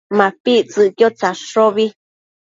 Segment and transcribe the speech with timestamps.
[0.19, 1.85] MapictsËquid tsadshobi